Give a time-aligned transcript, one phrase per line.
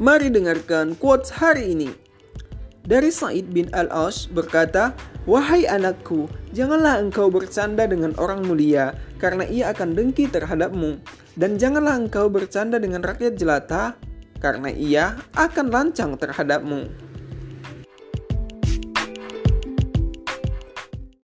[0.00, 1.92] Mari dengarkan quotes hari ini.
[2.88, 4.96] Dari Said bin Al-Ash berkata,
[5.28, 6.26] Wahai anakku,
[6.56, 10.96] janganlah engkau bercanda dengan orang mulia, karena ia akan dengki terhadapmu.
[11.36, 13.94] Dan janganlah engkau bercanda dengan rakyat jelata,
[14.40, 17.11] karena ia akan lancang terhadapmu.